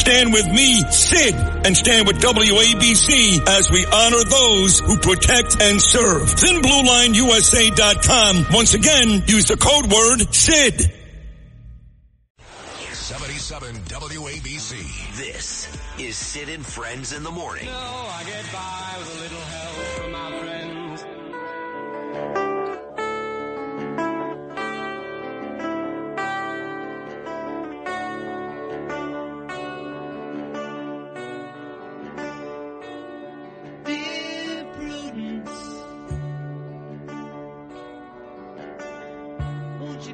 [0.00, 5.78] Stand with me, Sid, and stand with WABC as we honor those who protect and
[5.78, 6.22] serve.
[6.22, 8.46] ThinBlueLineUSA.com.
[8.50, 10.90] Once again, use the code word SID.
[12.94, 15.16] 77 WABC.
[15.18, 15.68] This
[15.98, 17.66] is Sid and Friends in the Morning.
[17.66, 18.10] No,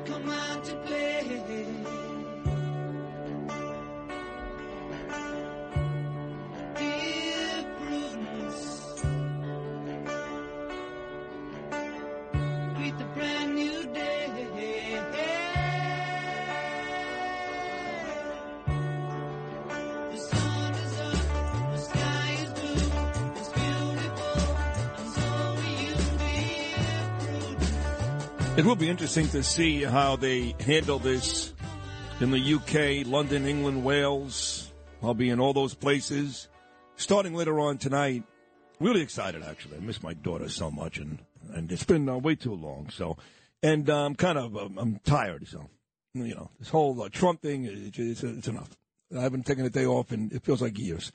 [0.07, 2.06] come out to play?
[28.57, 31.53] It will be interesting to see how they handle this
[32.21, 34.73] in the UK, London, England, Wales.
[35.03, 36.49] I'll be in all those places
[36.97, 38.23] starting later on tonight.
[38.81, 39.77] Really excited, actually.
[39.77, 41.19] I miss my daughter so much, and,
[41.53, 42.89] and it's been uh, way too long.
[42.89, 43.19] So,
[43.63, 45.47] and I'm kind of um, I'm tired.
[45.47, 45.69] So,
[46.15, 48.75] you know, this whole uh, Trump thing, it, it's, it's enough.
[49.15, 51.13] I haven't taken a day off, and it feels like years.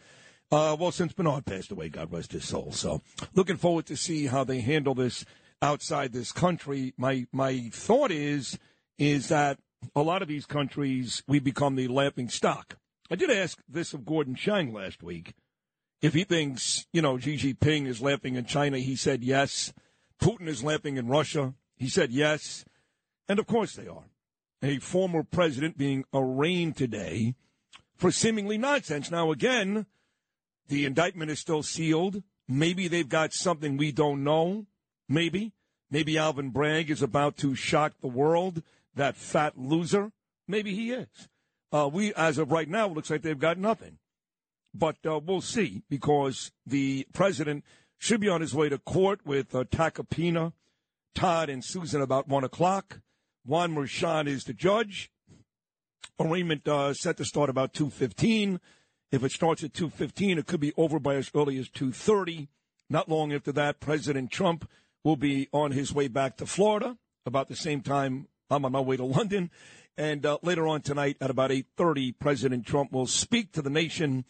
[0.52, 2.72] Uh, well, since Bernard passed away, God rest his soul.
[2.72, 3.02] So,
[3.33, 5.26] looking forward to see how they handle this
[5.62, 6.94] outside this country.
[6.98, 8.58] My my thought is
[8.98, 9.60] is that
[9.95, 12.77] a lot of these countries we become the laughing stock.
[13.10, 15.33] I did ask this of Gordon Chang last week
[16.02, 18.77] if he thinks you know Xi Jinping is laughing in China.
[18.77, 19.73] He said yes.
[20.21, 21.54] Putin is laughing in Russia.
[21.77, 22.64] He said yes,
[23.27, 24.05] and of course they are.
[24.64, 27.33] A former president being arraigned today
[27.95, 29.10] for seemingly nonsense.
[29.10, 29.88] Now again,
[30.67, 32.21] the indictment is still sealed.
[32.48, 34.67] Maybe they've got something we don't know.
[35.11, 35.52] Maybe.
[35.89, 38.64] Maybe Alvin Bragg is about to shock the world,
[38.95, 40.14] that fat loser.
[40.48, 41.27] Maybe he is.
[41.70, 43.98] Uh, we, as of right now, it looks like they've got nothing.
[44.73, 47.66] But uh, we'll see because the president
[47.98, 50.54] should be on his way to court with uh, Tacopina,
[51.14, 53.02] Todd, and Susan about 1 o'clock.
[53.45, 55.11] Juan Merchan is the judge.
[56.17, 58.60] Arraignment uh, set to start about 2.15.
[59.11, 62.48] If it starts at 2.15, it could be over by as early as 2.30.
[62.89, 64.70] Not long after that, President Trump
[65.04, 66.98] will be on his way back to Florida.
[67.26, 69.52] About the same time, I'm on my way to London.
[69.98, 74.26] And uh, later on tonight at about 8.30, President Trump will speak to the nation.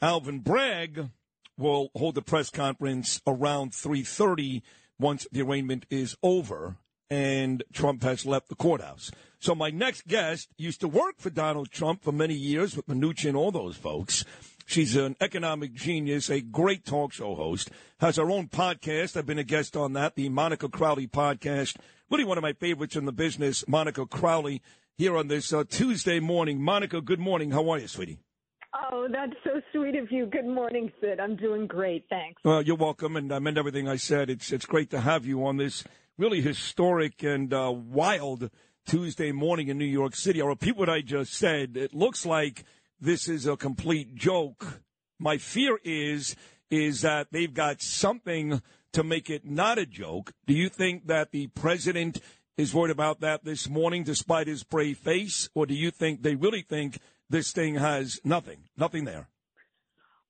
[0.00, 1.10] Alvin Bragg
[1.58, 4.62] will hold the press conference around 3.30
[4.98, 6.76] once the arraignment is over
[7.08, 9.10] and Trump has left the courthouse.
[9.38, 13.36] So my next guest used to work for Donald Trump for many years with Mnuchin
[13.36, 14.24] all those folks.
[14.68, 19.16] She's an economic genius, a great talk show host, has her own podcast.
[19.16, 21.76] I've been a guest on that, the Monica Crowley podcast.
[22.10, 24.60] Really one of my favorites in the business, Monica Crowley,
[24.98, 26.60] here on this uh, Tuesday morning.
[26.60, 27.52] Monica, good morning.
[27.52, 28.18] How are you, sweetie?
[28.74, 30.26] Oh, that's so sweet of you.
[30.26, 31.20] Good morning, Sid.
[31.20, 32.04] I'm doing great.
[32.10, 32.42] Thanks.
[32.44, 34.28] Well, you're welcome, and I meant everything I said.
[34.30, 35.84] It's it's great to have you on this
[36.18, 38.50] really historic and uh, wild
[38.84, 40.42] Tuesday morning in New York City.
[40.42, 41.76] I'll repeat what I just said.
[41.76, 42.64] It looks like
[43.00, 44.82] this is a complete joke.
[45.18, 46.36] My fear is
[46.70, 48.60] is that they've got something
[48.92, 50.32] to make it not a joke.
[50.46, 52.18] Do you think that the president
[52.56, 56.34] is worried about that this morning despite his brave face or do you think they
[56.34, 56.98] really think
[57.28, 59.28] this thing has nothing, nothing there?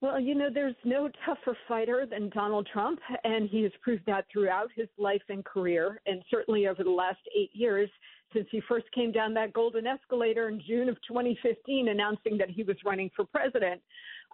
[0.01, 4.27] Well, you know, there's no tougher fighter than Donald Trump, and he has proved that
[4.31, 7.89] throughout his life and career, and certainly over the last eight years
[8.33, 12.63] since he first came down that golden escalator in June of 2015, announcing that he
[12.63, 13.81] was running for president.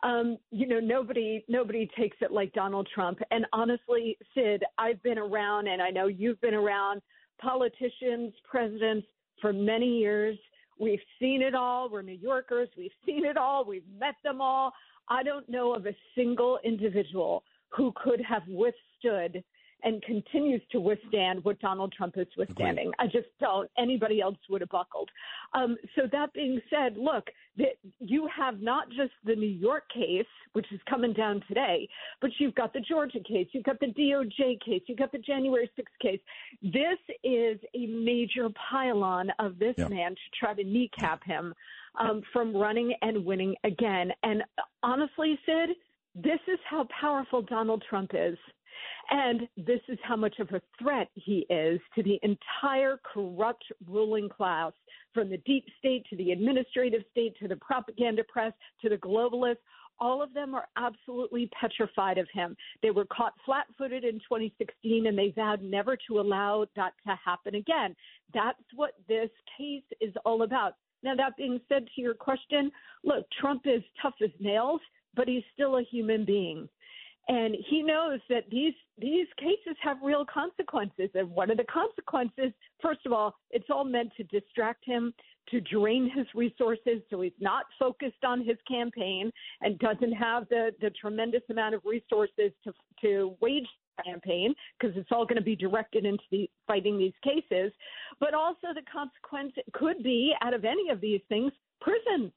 [0.03, 3.21] Um, you know, nobody nobody takes it like Donald Trump.
[3.31, 7.03] And honestly, Sid, I've been around, and I know you've been around
[7.41, 9.07] politicians, presidents
[9.41, 10.39] for many years.
[10.81, 11.89] We've seen it all.
[11.89, 12.69] We're New Yorkers.
[12.77, 13.65] We've seen it all.
[13.65, 14.73] We've met them all.
[15.09, 19.43] I don't know of a single individual who could have withstood
[19.85, 22.93] and continues to withstand what Donald Trump is withstanding.
[22.99, 23.71] I just don't.
[23.79, 25.11] Anybody else would have buckled.
[25.55, 27.25] Um, so that being said, look,
[27.59, 31.89] that you have not just the New York case, which is coming down today,
[32.21, 35.71] but you've got the Georgia case, you've got the DOJ case, you've got the January
[35.79, 36.21] 6th case.
[36.63, 39.89] This is a major pile-on of this Yeah.
[39.89, 41.55] man to try to kneecap him
[41.97, 44.13] um, from running and winning again.
[44.23, 44.43] And
[44.83, 45.71] honestly, Sid,
[46.15, 48.39] this is how powerful Donald Trump is.
[49.11, 54.29] And this is how much of a threat he is to the entire corrupt ruling
[54.29, 54.73] class,
[55.13, 59.59] from the deep state to the administrative state to the propaganda press to the globalists.
[60.01, 62.57] All of them are absolutely petrified of him.
[62.83, 67.19] They were caught flat footed in 2016 and they vowed never to allow that to
[67.25, 67.95] happen again.
[68.35, 70.75] That's what this case is all about.
[71.03, 72.71] Now, that being said, to your question,
[73.05, 74.81] look, Trump is tough as nails,
[75.15, 76.69] but he's still a human being
[77.29, 81.09] and he knows that these these cases have real consequences.
[81.15, 85.15] And what are the consequences first of all it's all meant to distract him
[85.51, 89.31] to drain his resources so he's not focused on his campaign
[89.61, 93.67] and doesn't have the the tremendous amount of resources to to wage
[94.05, 97.73] campaign because it's all going to be directed into the, fighting these cases.
[98.21, 102.33] But also the consequence could be out of any of these things prison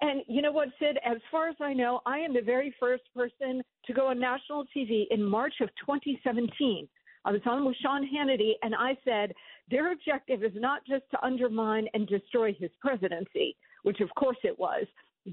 [0.00, 0.98] and you know what, Sid?
[1.04, 4.64] As far as I know, I am the very first person to go on national
[4.76, 6.88] TV in March of 2017.
[7.24, 9.32] I was on with Sean Hannity, and I said
[9.70, 14.56] their objective is not just to undermine and destroy his presidency, which of course it
[14.58, 14.86] was,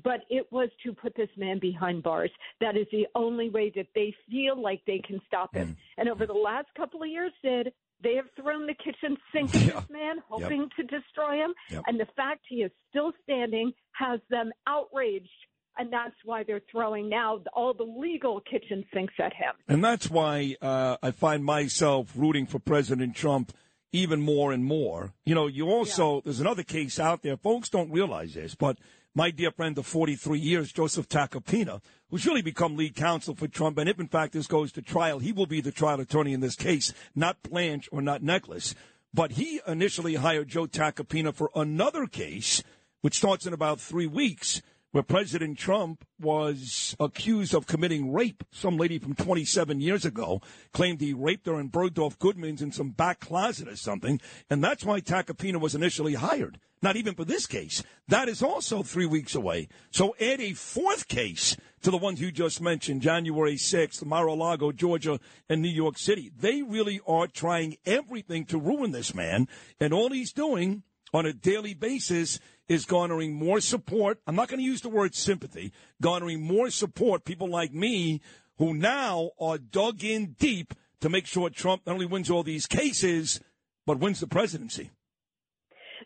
[0.03, 2.31] but it was to put this man behind bars.
[2.59, 5.69] That is the only way that they feel like they can stop him.
[5.69, 5.75] Mm.
[5.99, 7.71] And over the last couple of years, Sid,
[8.05, 9.79] they have thrown the kitchen sink at Yeah.
[9.81, 11.53] this man, hoping to destroy him.
[11.71, 11.83] Yep.
[11.87, 15.29] And the fact he is still standing has them outraged.
[15.77, 19.53] And that's why they're throwing now all the legal kitchen sinks at him.
[19.67, 23.51] And that's why uh, I find myself rooting for President Trump
[23.91, 25.13] even more and more.
[25.25, 27.35] You know, you also, there's another case out there.
[27.35, 28.77] Folks don't realize this, but
[29.17, 33.77] my dear friend of 43 years, Joseph Tacopina, who's really become lead counsel for Trump,
[33.77, 36.41] and if in fact this goes to trial, he will be the trial attorney in
[36.41, 38.75] this case, not Blanche or not Necheles.
[39.13, 42.61] But he initially hired Joe Tacopina for another case,
[42.99, 44.61] which starts in about three weeks,
[44.95, 48.45] where President Trump was accused of committing rape.
[48.53, 50.39] Some lady from 27 years ago
[50.71, 54.21] claimed he raped her and in Bergdorf Goodman's in some back closet or something.
[54.49, 56.61] And that's why Tacopina was initially hired.
[56.81, 57.83] Not even for this case.
[58.07, 59.67] That is also three weeks away.
[59.91, 65.19] So add a fourth case to the ones you just mentioned, January 6th, Mar-a-Lago, Georgia,
[65.49, 66.31] and New York City.
[66.39, 69.49] They really are trying everything to ruin this man.
[69.77, 70.83] And all he's doing
[71.13, 74.19] on a daily basis is garnering more support.
[74.27, 75.71] I'm not going to use the word sympathy,
[76.01, 77.25] garnering more support.
[77.25, 78.21] People like me
[78.57, 82.65] who now are dug in deep to make sure Trump not only wins all these
[82.65, 83.39] cases,
[83.85, 84.91] but wins the presidency.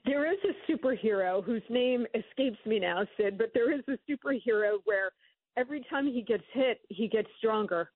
[0.06, 4.78] There is a superhero whose name escapes me now, Sid, but there is a superhero
[4.86, 5.12] where
[5.58, 7.92] every time he gets hit, he gets stronger.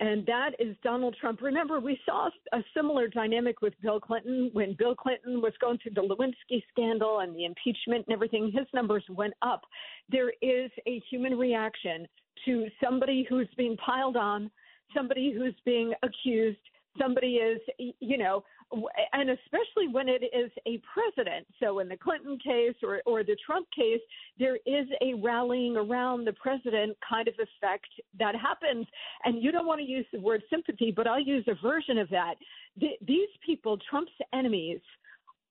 [0.00, 1.42] And that is Donald Trump.
[1.42, 5.94] Remember, we saw a similar dynamic with Bill Clinton when Bill Clinton was going through
[5.94, 8.52] the Lewinsky scandal and the impeachment and everything.
[8.52, 9.62] His numbers went up.
[10.08, 12.06] There is a human reaction
[12.44, 14.50] to somebody who's being piled on,
[14.94, 16.58] somebody who's being accused,
[17.00, 18.44] somebody is, you know,
[19.12, 21.46] and especially when it is a president.
[21.60, 24.00] So in the Clinton case or, or the Trump case,
[24.38, 27.88] there is a rallying around the president kind of effect
[28.18, 28.86] that happens.
[29.24, 32.08] And you don't want to use the word sympathy, but I'll use a version of
[32.10, 32.34] that.
[32.78, 34.80] Th- these people, Trump's enemies,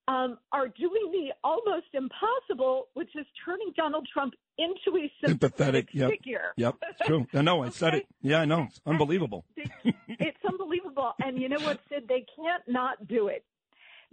[0.08, 5.90] um, are doing the almost impossible, which is turning Donald Trump into a sympathetic.
[5.94, 6.10] Yep.
[6.10, 6.54] figure.
[6.58, 6.76] Yep.
[7.06, 7.28] True.
[7.34, 7.64] I know.
[7.64, 8.08] I said it.
[8.22, 8.64] Yeah, I know.
[8.70, 9.46] It's unbelievable.
[9.86, 11.12] It's unbelievable.
[11.24, 12.06] And you know what, Sid?
[12.08, 13.44] They can't not do it.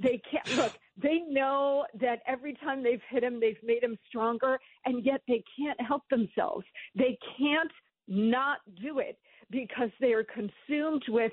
[0.03, 0.73] They can't look.
[1.01, 5.45] They know that every time they've hit him, they've made him stronger, and yet they
[5.57, 6.65] can't help themselves.
[6.97, 7.71] They can't
[8.09, 9.17] not do it
[9.51, 11.33] because they are consumed with.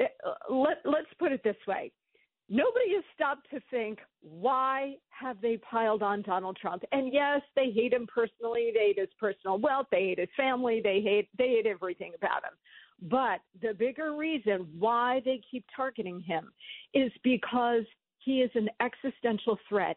[0.00, 0.06] uh,
[0.52, 1.92] Let Let's put it this way:
[2.50, 6.82] nobody has stopped to think why have they piled on Donald Trump?
[6.92, 8.72] And yes, they hate him personally.
[8.74, 9.86] They hate his personal wealth.
[9.90, 10.80] They hate his family.
[10.82, 13.08] They hate they hate everything about him.
[13.08, 16.52] But the bigger reason why they keep targeting him
[16.92, 17.84] is because
[18.18, 19.96] he is an existential threat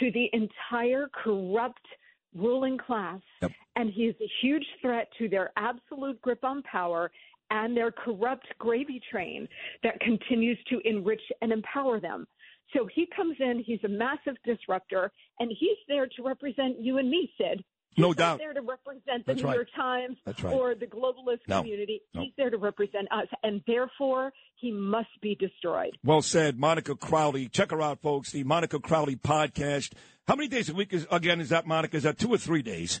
[0.00, 1.86] to the entire corrupt
[2.34, 3.20] ruling class.
[3.40, 3.52] Yep.
[3.76, 7.10] And he is a huge threat to their absolute grip on power
[7.50, 9.46] and their corrupt gravy train
[9.82, 12.26] that continues to enrich and empower them.
[12.74, 17.08] So he comes in, he's a massive disruptor, and he's there to represent you and
[17.08, 17.62] me, Sid.
[17.96, 18.38] No doubt.
[18.38, 19.54] there to represent the That's New right.
[19.54, 20.52] York Times right.
[20.52, 21.60] or the globalist No.
[21.60, 22.00] community.
[22.12, 22.22] No.
[22.22, 25.96] He's there to represent us, and therefore he must be destroyed.
[26.02, 27.48] Well said, Monica Crowley.
[27.48, 28.32] Check her out, folks.
[28.32, 29.92] The Monica Crowley podcast.
[30.26, 31.40] How many days a week is again?
[31.40, 31.96] Is that Monica?
[31.96, 33.00] Is that two or three days?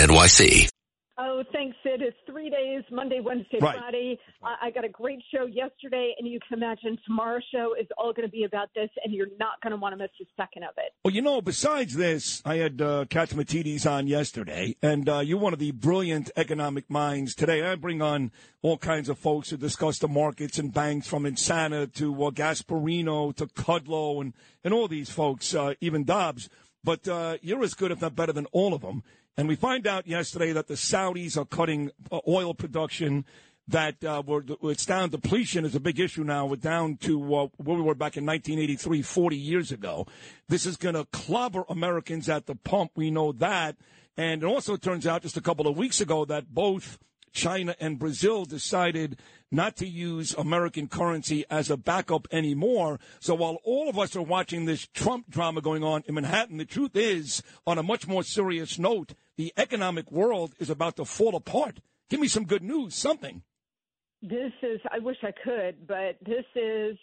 [0.00, 0.66] NYC.
[1.22, 2.00] Oh, thanks, Sid.
[2.00, 3.76] It's three days Monday, Wednesday, Right.
[3.78, 4.18] Friday.
[4.42, 8.14] I, I got a great show yesterday, and you can imagine tomorrow's show is all
[8.14, 10.62] going to be about this, and you're not going to want to miss a second
[10.62, 10.94] of it.
[11.04, 15.52] Well, you know, besides this, I had uh, Catsimatidis on yesterday, and uh, you're one
[15.52, 17.34] of the brilliant economic minds.
[17.34, 21.24] Today, I bring on all kinds of folks to discuss the markets and banks, from
[21.24, 24.32] Insana to uh, Gasparino to Kudlow, and,
[24.64, 26.48] and all these folks, uh, even Dobbs.
[26.82, 29.02] But uh, you're as good, if not better, than all of them.
[29.36, 33.24] And we find out yesterday that the Saudis are cutting uh, oil production.
[33.68, 35.10] That uh, we're, it's down.
[35.10, 36.46] Depletion is a big issue now.
[36.46, 40.08] We're down to uh, where we were back in 1983, 40 years ago.
[40.48, 42.92] This is going to clobber Americans at the pump.
[42.96, 43.76] We know that.
[44.16, 46.98] And it also turns out just a couple of weeks ago that both
[47.32, 49.18] China and Brazil decided
[49.50, 53.00] not to use American currency as a backup anymore.
[53.20, 56.64] So while all of us are watching this Trump drama going on in Manhattan, the
[56.64, 61.34] truth is, on a much more serious note, the economic world is about to fall
[61.34, 61.80] apart.
[62.08, 63.42] Give me some good news, something.
[64.22, 66.98] This is, I wish I could, but this is,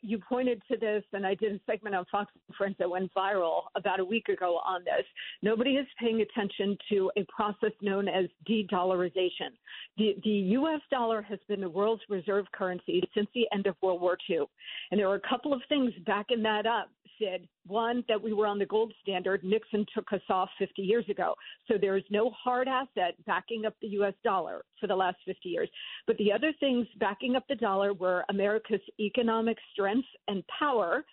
[0.00, 3.64] you pointed to this, and I did a segment on Fox Friends that went viral
[3.74, 5.04] about a week ago on this.
[5.42, 9.50] Nobody is paying attention to a process known as de dollarization.
[9.98, 10.80] The, the U.S.
[10.90, 14.44] dollar has been the world's reserve currency since the end of World War II.
[14.90, 16.88] And there are a couple of things backing that up,
[17.22, 17.48] Sid.
[17.66, 19.44] One, that we were on the gold standard.
[19.44, 21.34] Nixon took us off 50 years ago.
[21.68, 24.14] So there is no hard asset backing up the U.S.
[24.24, 25.70] dollar for the last 50 years.
[26.06, 31.04] But the other things backing up the dollar were America's economic strength and power,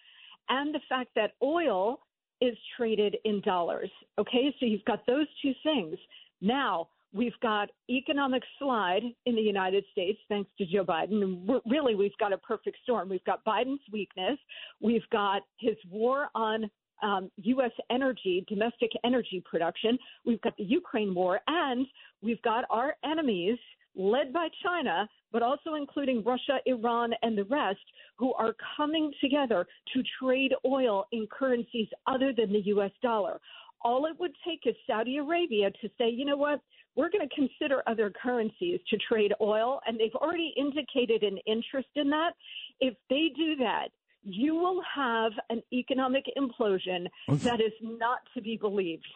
[0.49, 1.99] and the fact that oil
[2.41, 3.91] is traded in dollars.
[4.17, 5.97] Okay, so you've got those two things.
[6.41, 11.59] Now, we've got economic slide in the United States thanks to Joe Biden.
[11.65, 13.09] Really, we've got a perfect storm.
[13.09, 14.37] We've got Biden's weakness,
[14.81, 16.69] we've got his war on
[17.01, 17.71] um, U.S.
[17.89, 21.87] energy, domestic energy production, we've got the Ukraine war, and
[22.21, 23.57] we've got our enemies
[23.95, 27.79] led by China, but also including Russia, Iran, and the rest,
[28.17, 32.91] who are coming together to trade oil in currencies other than the U.S.
[33.01, 33.39] dollar.
[33.81, 36.59] All it would take is Saudi Arabia to say, you know what,
[36.96, 41.89] we're going to consider other currencies to trade oil, and they've already indicated an interest
[41.96, 42.31] in that.
[42.79, 43.89] If they do that,
[44.24, 49.08] you will have an economic implosion that is not to be believed.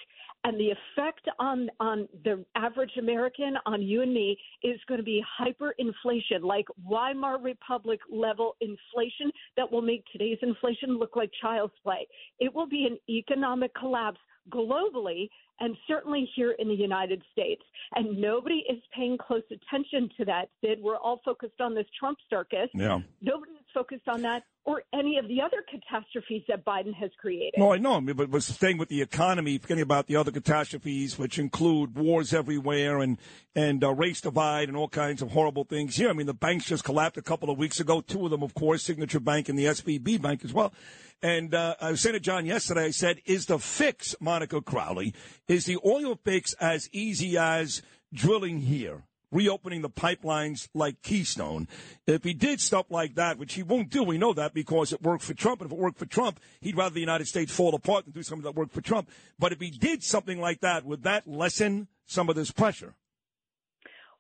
[0.46, 5.04] And the effect on, on the average American, on you and me, is going to
[5.04, 11.74] be hyperinflation, like Weimar Republic level inflation that will make today's inflation look like child's
[11.84, 12.08] play.
[12.40, 15.30] It will be an economic collapse globally
[15.64, 17.62] and certainly here in the United States.
[17.96, 20.80] And nobody is paying close attention to that, Sid.
[20.82, 22.68] We're all focused on this Trump circus.
[22.74, 23.00] Yeah.
[23.22, 27.56] Nobody focused on that or any of the other catastrophes that Biden has created.
[27.58, 27.96] No, I know.
[27.96, 31.96] I mean, but we're staying with the economy, forgetting about the other catastrophes, which include
[31.96, 33.18] wars everywhere and
[33.56, 36.10] and uh, race divide and all kinds of horrible things here.
[36.10, 38.02] I mean, the banks just collapsed a couple of weeks ago.
[38.02, 40.74] Two of them, of course, Signature Bank and the SVB Bank as well.
[41.22, 45.14] And uh, I was saying to John yesterday, I said, "Is the fix, Monica Crowley,
[45.48, 47.82] is the oil fix as easy as
[48.14, 49.04] drilling here?"
[49.34, 51.68] Reopening the pipelines like Keystone.
[52.08, 55.02] If he did stuff like that, which he won't do, we know that because it
[55.02, 55.62] worked for Trump.
[55.62, 58.24] And if it worked for Trump, he'd rather the United States fall apart than do
[58.24, 59.10] something that worked for Trump.
[59.40, 62.94] But if he did something like that, would that lessen some of this pressure?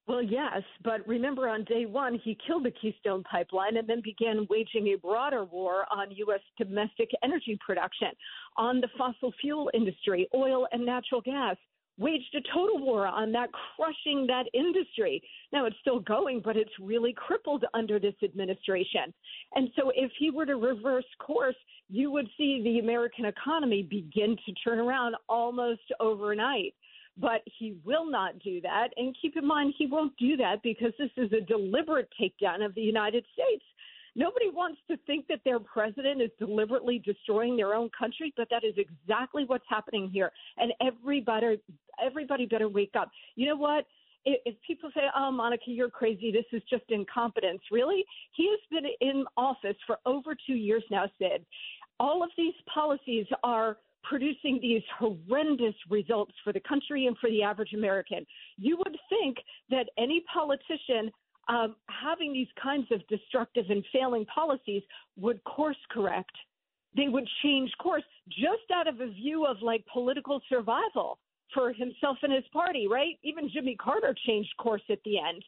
[0.05, 4.45] Well, yes, but remember on day one, he killed the Keystone Pipeline and then began
[4.49, 6.41] waging a broader war on U.S.
[6.57, 8.09] domestic energy production,
[8.57, 11.55] on the fossil fuel industry, oil and natural gas.
[11.99, 15.21] Waged a total war on that, crushing that industry.
[15.51, 19.13] Now it's still going, but it's really crippled under this administration.
[19.53, 21.55] And so, if he were to reverse course,
[21.89, 26.73] you would see the American economy begin to turn around almost overnight
[27.17, 28.89] but he will not do that.
[28.97, 32.73] And keep in mind, he won't do that because this is a deliberate takedown of
[32.75, 33.63] the United States.
[34.15, 38.63] Nobody wants to think that their president is deliberately destroying their own country, but that
[38.63, 40.31] is exactly what's happening here.
[40.57, 41.59] And everybody,
[42.03, 43.09] everybody better wake up.
[43.35, 43.85] You know what?
[44.25, 46.31] If people say, "Oh, Monica, you're crazy.
[46.31, 51.11] This is just incompetence," really, he has been in office for over two years now.
[51.19, 51.45] Sid,
[51.99, 57.43] all of these policies are producing these horrendous results for the country and for the
[57.43, 58.25] average American.
[58.57, 59.37] You would think
[59.69, 61.11] that any politician
[61.47, 64.83] um, having these kinds of destructive and failing policies
[65.17, 66.31] would course correct.
[66.95, 71.17] They would change course just out of a view of like political survival
[71.53, 73.17] for himself and his party, right?
[73.23, 75.43] Even Jimmy Carter changed course at the end.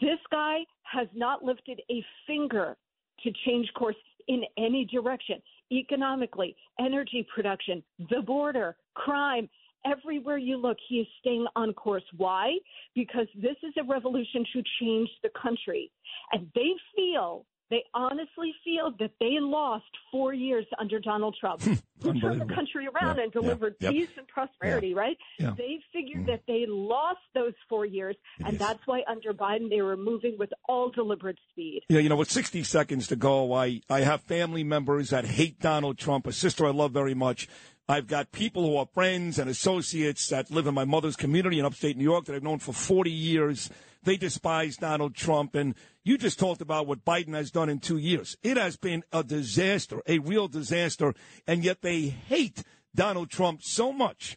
[0.00, 2.76] This guy has not lifted a finger
[3.22, 3.96] to change course
[4.28, 5.40] in any direction
[5.72, 9.48] economically, energy production, the border, crime.
[9.90, 12.02] Everywhere you look, he is staying on course.
[12.16, 12.54] Why?
[12.94, 15.90] Because this is a revolution to change the country.
[16.32, 21.62] And they feel, they honestly feel that they lost four years under Donald Trump,
[22.02, 23.92] who turned the country around Yeah, and delivered yeah, yep.
[23.94, 25.16] peace and prosperity, right?
[25.38, 25.48] Yeah.
[25.48, 25.56] Mm.
[25.56, 28.58] They figured that they lost those four years, and is.
[28.58, 31.82] that's why under Biden they were moving with all deliberate speed.
[31.88, 35.60] Yeah, you know, with 60 seconds to go, I, I have family members that hate
[35.60, 37.48] Donald Trump, a sister I love very much.
[37.88, 41.64] I've got people who are friends and associates that live in my mother's community in
[41.64, 43.70] upstate New York that I've known for 40 years.
[44.02, 45.54] They despise Donald Trump.
[45.54, 48.36] And you just talked about what Biden has done in two years.
[48.42, 51.14] It has been a disaster, a real disaster.
[51.46, 54.36] And yet they hate Donald Trump so much.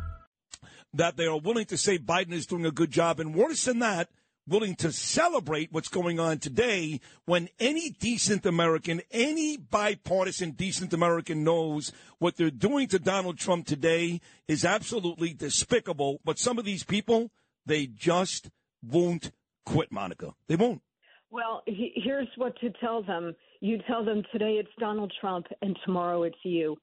[0.93, 3.79] That they are willing to say Biden is doing a good job, and worse than
[3.79, 4.09] that,
[4.47, 11.43] willing to celebrate what's going on today when any decent American, any bipartisan decent American
[11.43, 16.19] knows what they're doing to Donald Trump today is absolutely despicable.
[16.25, 17.31] But some of these people,
[17.65, 18.49] they just
[18.83, 19.31] won't
[19.65, 20.33] quit, Monica.
[20.47, 20.81] They won't.
[21.29, 23.33] Well, he, here's what to tell them.
[23.61, 26.77] You tell them today it's Donald Trump and tomorrow it's you.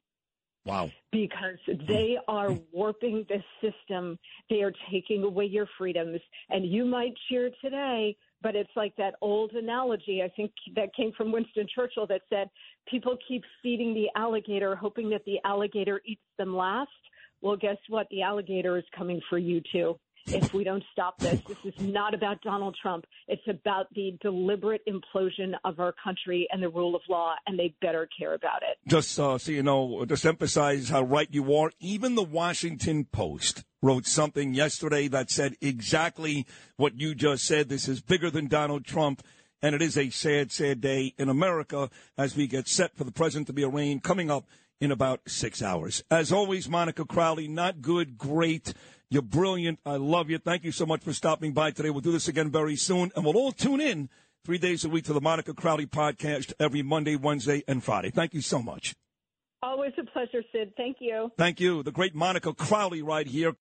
[0.64, 0.90] Wow.
[1.12, 1.87] Because hmm.
[1.87, 4.18] they are warping the system.
[4.51, 6.21] They are taking away your freedoms.
[6.51, 11.12] And you might cheer today, but it's like that old analogy, I think that came
[11.12, 12.49] from Winston Churchill that said,
[12.87, 16.90] people keep feeding the alligator, hoping that the alligator eats them last.
[17.40, 18.07] Well, guess what?
[18.11, 19.99] The alligator is coming for you too.
[20.33, 23.07] If we don't stop this, this is not about Donald Trump.
[23.27, 27.75] It's about the deliberate implosion of our country and the rule of law, and they
[27.81, 28.77] better care about it.
[28.87, 31.71] Just uh, so you know, just emphasize how right you are.
[31.81, 37.69] Even the Washington Post wrote something yesterday that said exactly what you just said.
[37.69, 39.23] This is bigger than Donald Trump.
[39.61, 43.11] And it is a sad, sad day in America as we get set for the
[43.11, 44.47] president to be arraigned coming up
[44.81, 46.03] in about six hours.
[46.11, 48.75] As always, Monica Crowley, not good, great.
[49.11, 49.81] You're brilliant.
[49.87, 50.38] I love you.
[50.38, 51.91] Thank you so much for stopping by today.
[51.91, 54.09] We'll do this again very soon, and we'll all tune in
[54.45, 58.11] three days a week to the Monica Crowley podcast every Monday, Wednesday, and Friday.
[58.11, 58.95] Thank you so much.
[59.61, 60.75] Always a pleasure, Sid.
[60.77, 61.33] Thank you.
[61.37, 61.83] Thank you.
[61.83, 63.53] The great Monica Crowley right here.